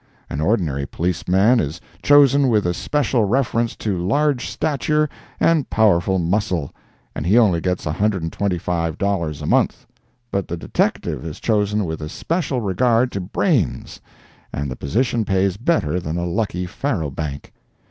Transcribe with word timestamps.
An 0.31 0.41
ordinary 0.41 0.87
policeman 0.87 1.59
is 1.59 1.79
chosen 2.01 2.47
with 2.47 2.65
especial 2.65 3.25
reference 3.25 3.75
to 3.75 3.99
large 4.03 4.49
stature 4.49 5.07
and 5.39 5.69
powerful 5.69 6.17
muscle, 6.17 6.73
and 7.13 7.23
he 7.23 7.37
only 7.37 7.61
gets 7.61 7.85
$125 7.85 9.41
a 9.41 9.45
month, 9.45 9.85
but 10.31 10.47
the 10.47 10.57
detective 10.57 11.23
is 11.23 11.39
chosen 11.39 11.85
with 11.85 12.01
especial 12.01 12.61
regard 12.61 13.11
to 13.11 13.21
brains, 13.21 14.01
and 14.51 14.71
the 14.71 14.75
position 14.75 15.23
pays 15.23 15.57
better 15.57 15.99
than 15.99 16.17
a 16.17 16.25
lucky 16.25 16.65
faro 16.65 17.11
bank. 17.11 17.53